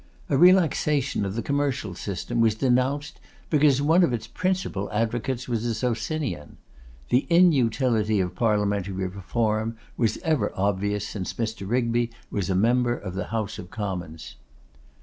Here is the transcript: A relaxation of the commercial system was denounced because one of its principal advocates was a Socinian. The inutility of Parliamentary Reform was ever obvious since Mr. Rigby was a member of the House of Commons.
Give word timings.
A 0.29 0.35
relaxation 0.35 1.25
of 1.25 1.35
the 1.35 1.43
commercial 1.43 1.93
system 1.93 2.41
was 2.41 2.55
denounced 2.55 3.19
because 3.51 3.83
one 3.83 4.03
of 4.03 4.13
its 4.13 4.25
principal 4.25 4.91
advocates 4.91 5.47
was 5.47 5.63
a 5.63 5.75
Socinian. 5.75 6.57
The 7.09 7.27
inutility 7.29 8.19
of 8.19 8.33
Parliamentary 8.33 9.05
Reform 9.05 9.77
was 9.97 10.17
ever 10.23 10.51
obvious 10.55 11.07
since 11.07 11.33
Mr. 11.35 11.69
Rigby 11.69 12.09
was 12.31 12.49
a 12.49 12.55
member 12.55 12.97
of 12.97 13.13
the 13.13 13.25
House 13.25 13.59
of 13.59 13.69
Commons. 13.69 14.37